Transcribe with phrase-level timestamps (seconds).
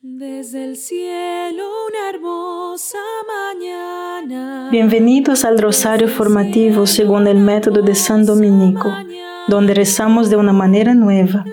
[0.00, 4.68] Desde el cielo una hermosa mañana.
[4.70, 8.94] Bienvenidos al Rosario Formativo según el método de San Dominico,
[9.48, 11.44] donde rezamos de una manera nueva.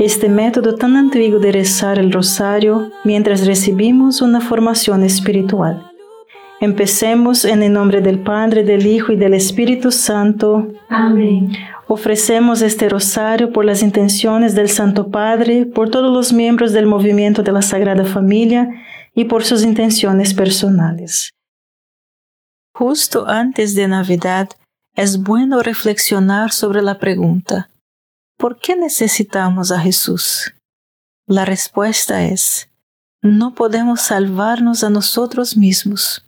[0.00, 5.93] Este método tan antiguo de rezar el rosario mientras recibimos una formación espiritual.
[6.64, 10.72] Empecemos en el nombre del Padre, del Hijo y del Espíritu Santo.
[10.88, 11.52] Amén.
[11.88, 17.42] Ofrecemos este rosario por las intenciones del Santo Padre, por todos los miembros del movimiento
[17.42, 18.66] de la Sagrada Familia
[19.14, 21.34] y por sus intenciones personales.
[22.72, 24.48] Justo antes de Navidad,
[24.96, 27.68] es bueno reflexionar sobre la pregunta,
[28.38, 30.54] ¿por qué necesitamos a Jesús?
[31.26, 32.70] La respuesta es,
[33.20, 36.24] no podemos salvarnos a nosotros mismos.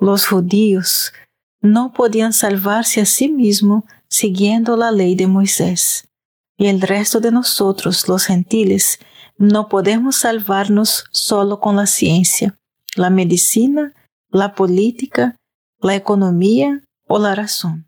[0.00, 1.12] Los judíos
[1.60, 6.08] no podían salvarse a sí mismos siguiendo la ley de Moisés.
[6.56, 8.98] Y el resto de nosotros, los gentiles,
[9.36, 12.56] no podemos salvarnos solo con la ciencia,
[12.96, 13.94] la medicina,
[14.30, 15.36] la política,
[15.80, 17.87] la economía o la razón.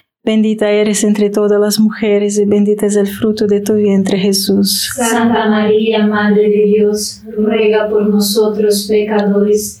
[0.23, 4.91] Bendita eres entre todas las mujeres y bendito es el fruto de tu vientre Jesús.
[4.95, 9.80] Santa María, Madre de Dios, ruega por nosotros pecadores,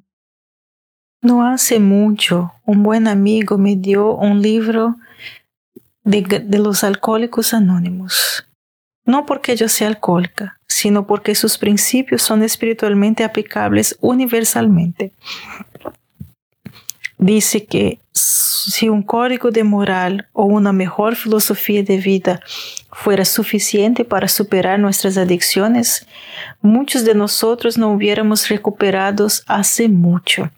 [1.21, 4.95] No hace mucho, un buen amigo me dio un libro
[6.03, 8.47] de, los alcohólicos anónimos.
[9.05, 15.11] no porque yo sea alcohólica, sino porque sus principios son espiritualmente aplicables universalmente.
[17.17, 22.39] Dice que si un código de moral o una mejor filosofía de vida
[22.91, 26.07] fuera suficiente para superar nuestras adicciones,
[26.61, 30.49] muchos de nosotros no hubiéramos recuperados hace mucho.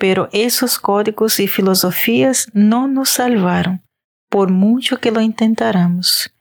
[0.00, 3.82] Pero esos códigos y filosofías no nos salvaron,
[4.30, 6.32] por mucho que lo intentáramos.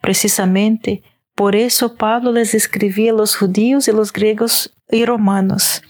[0.00, 1.04] Precisamente
[1.36, 5.80] por eso Pablo les escribía a los judíos y los griegos y romanos,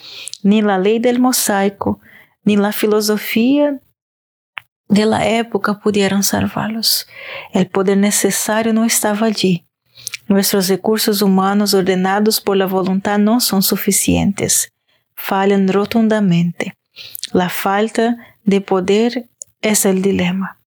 [0.42, 1.98] ni la ley del mosaico,
[2.44, 3.80] ni la filosofía
[4.88, 7.06] de la época pudieron salvarlos.
[7.54, 9.66] El poder necesario no estaba allí.
[10.28, 14.72] Nuestros recursos humanos ordenados por la voluntad no son suficientes.
[15.14, 16.74] Fallan rotundamente.
[17.32, 19.28] La falta de poder
[19.60, 20.60] es el dilema.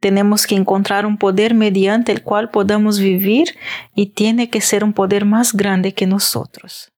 [0.00, 3.54] Tenemos que encontrar un poder mediante el cual podamos vivir
[3.94, 6.92] y tiene que ser un poder más grande que nosotros.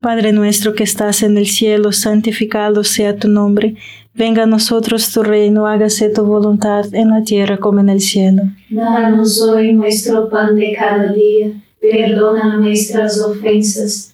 [0.00, 3.76] Padre nuestro que estás en el cielo, santificado sea tu nombre.
[4.12, 8.42] Venga a nosotros tu reino, hágase tu voluntad en la tierra como en el cielo.
[8.68, 11.52] Danos hoy nuestro pan de cada día.
[11.80, 14.13] Perdona nuestras ofensas,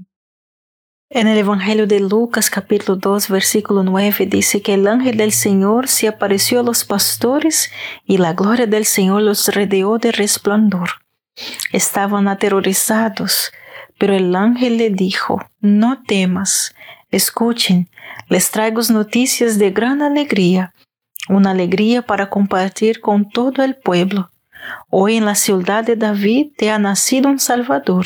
[1.13, 5.89] En el Evangelio de Lucas capítulo 2 versículo 9 dice que el ángel del Señor
[5.89, 7.69] se apareció a los pastores
[8.05, 10.89] y la gloria del Señor los rodeó de resplandor.
[11.73, 13.51] Estaban aterrorizados,
[13.97, 16.73] pero el ángel le dijo, no temas,
[17.09, 17.89] escuchen,
[18.29, 20.73] les traigo noticias de gran alegría,
[21.27, 24.31] una alegría para compartir con todo el pueblo.
[24.89, 28.05] Hoy en la ciudad de David te ha nacido un Salvador,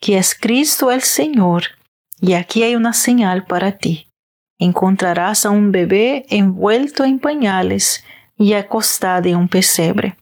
[0.00, 1.77] que es Cristo el Señor,
[2.20, 4.08] y aquí hay una señal para ti.
[4.58, 8.04] Encontrarás a un bebé envuelto en pañales
[8.36, 10.16] y acostado en un pesebre.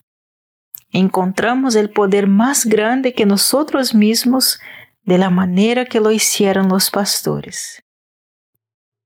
[0.92, 4.60] Encontramos el poder más grande que nosotros mismos
[5.04, 7.82] de la manera que lo hicieron los pastores.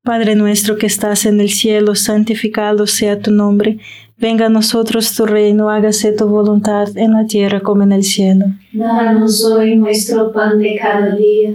[0.03, 3.79] Padre nuestro que estás en el cielo, santificado sea tu nombre.
[4.17, 8.47] Venga a nosotros tu reino, hágase tu voluntad en la tierra como en el cielo.
[8.73, 11.55] Danos hoy nuestro pan de cada día,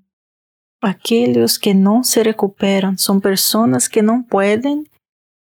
[0.81, 4.89] Aquellos que no se recuperan son personas que no pueden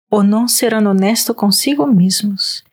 [0.10, 2.66] o no serán honestos consigo mismos.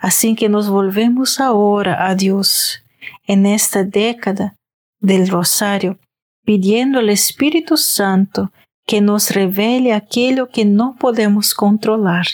[0.00, 2.82] Así que nos volvemos ahora a Dios
[3.26, 4.54] en esta década
[5.00, 5.98] del Rosario,
[6.44, 8.52] pidiendo al Espíritu Santo
[8.86, 12.26] que nos revele aquello que no podemos controlar,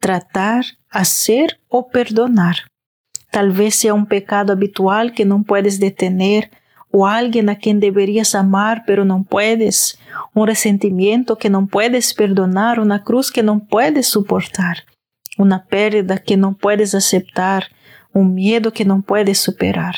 [0.00, 2.70] tratar, hacer o perdonar.
[3.30, 6.50] Tal vez sea un pecado habitual que no puedes detener
[6.92, 9.98] o alguien a quien deberías amar pero no puedes,
[10.34, 14.84] un resentimiento que no puedes perdonar, una cruz que no puedes soportar,
[15.38, 17.64] una pérdida que no puedes aceptar,
[18.12, 19.94] un miedo que no puedes superar.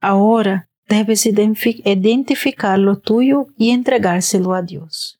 [0.00, 5.18] Ahora debes identificar lo tuyo y entregárselo a Dios.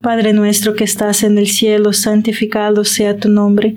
[0.00, 3.76] Padre nuestro que estás en el cielo, santificado sea tu nombre.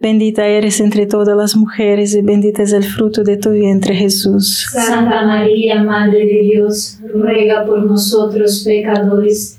[0.00, 4.66] Bendita eres entre todas las mujeres y bendito es el fruto de tu vientre Jesús.
[4.70, 9.58] Santa María, Madre de Dios, ruega por nosotros pecadores,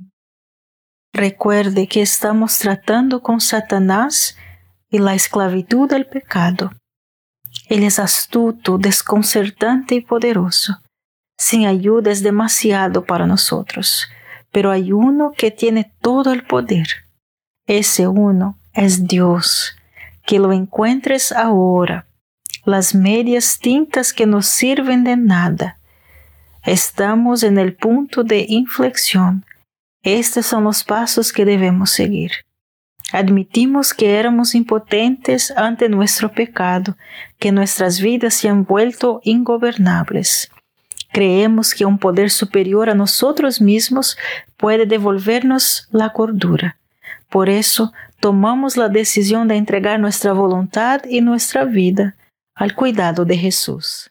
[1.13, 4.37] Recuerde que estamos tratando con Satanás
[4.89, 6.71] y la esclavitud del pecado.
[7.67, 10.77] Él es astuto, desconcertante y poderoso.
[11.37, 14.07] Sin ayuda es demasiado para nosotros,
[14.51, 16.87] pero hay uno que tiene todo el poder.
[17.67, 19.75] Ese uno es Dios.
[20.25, 22.05] Que lo encuentres ahora.
[22.63, 25.77] Las medias tintas que no sirven de nada.
[26.63, 29.45] Estamos en el punto de inflexión
[30.03, 32.31] estos son los pasos que debemos seguir.
[33.11, 36.95] Admitimos que éramos impotentes ante nuestro pecado,
[37.39, 40.49] que nuestras vidas se han vuelto ingobernables.
[41.11, 44.17] Creemos que un poder superior a nosotros mismos
[44.55, 46.77] puede devolvernos la cordura.
[47.29, 52.15] Por eso, tomamos la decisión de entregar nuestra voluntad y nuestra vida
[52.55, 54.10] al cuidado de Jesús.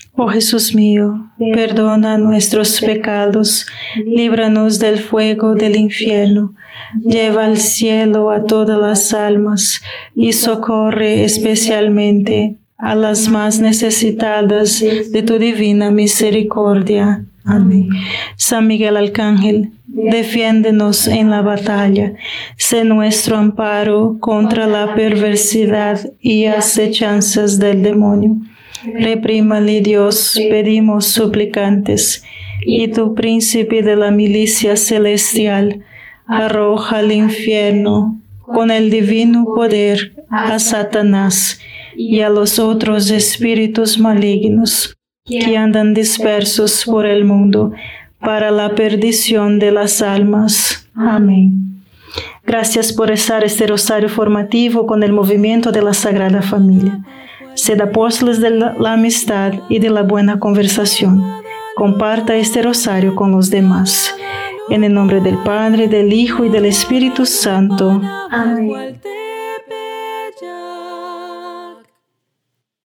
[0.15, 3.65] Oh Jesús mío, perdona nuestros pecados,
[4.05, 6.53] líbranos del fuego del infierno,
[7.03, 9.81] lleva al cielo a todas las almas
[10.13, 17.25] y socorre especialmente a las más necesitadas de tu divina misericordia.
[17.43, 17.89] Amén.
[18.35, 22.13] San Miguel Arcángel, defiéndenos en la batalla,
[22.55, 28.37] sé nuestro amparo contra la perversidad y acechanzas del demonio.
[28.83, 32.23] Reprímale Dios, pedimos suplicantes,
[32.63, 35.83] y tu príncipe de la milicia celestial,
[36.27, 41.59] arroja al infierno con el divino poder a Satanás
[41.95, 47.73] y a los otros espíritus malignos que andan dispersos por el mundo
[48.19, 50.87] para la perdición de las almas.
[50.95, 51.83] Amén.
[52.45, 56.99] Gracias por estar este rosario formativo con el movimiento de la Sagrada Familia.
[57.53, 61.23] Sed apóstoles de la amistad y de la buena conversación.
[61.75, 64.15] Comparta este rosario con los demás.
[64.69, 68.01] En el nombre del Padre, del Hijo y del Espíritu Santo.
[68.29, 68.99] Amén.